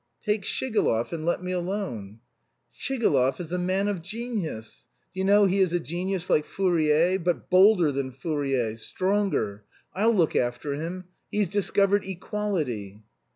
"Take 0.23 0.41
Shigalov, 0.41 1.13
and 1.13 1.27
let 1.27 1.43
me 1.43 1.51
alone...." 1.51 2.21
"Shigalov 2.73 3.39
is 3.39 3.51
a 3.51 3.59
man 3.59 3.87
of 3.87 4.01
genius! 4.01 4.87
Do 5.13 5.19
you 5.19 5.23
know 5.23 5.45
he 5.45 5.59
is 5.59 5.73
a 5.73 5.79
genius 5.79 6.27
like 6.27 6.43
Fourier, 6.43 7.19
but 7.19 7.51
bolder 7.51 7.91
than 7.91 8.09
Fourier; 8.09 8.75
stronger. 8.77 9.63
I'll 9.93 10.15
look 10.15 10.35
after 10.35 10.73
him. 10.73 11.03
He's 11.29 11.49
discovered 11.49 12.03
'equality'!" 12.07 13.03